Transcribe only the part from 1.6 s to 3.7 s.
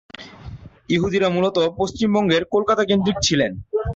পশ্চিমবঙ্গের কলকাতা কেন্দ্রিক ছিলেন।